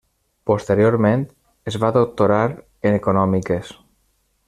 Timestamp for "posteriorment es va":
0.51-1.91